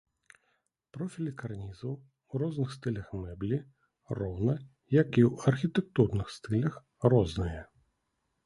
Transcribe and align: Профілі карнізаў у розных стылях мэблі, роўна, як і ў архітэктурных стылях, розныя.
Профілі 0.95 1.33
карнізаў 1.41 1.91
у 2.31 2.41
розных 2.43 2.73
стылях 2.77 3.11
мэблі, 3.21 3.59
роўна, 4.21 4.53
як 5.01 5.09
і 5.23 5.27
ў 5.29 5.53
архітэктурных 5.53 6.27
стылях, 6.39 6.73
розныя. 7.17 7.63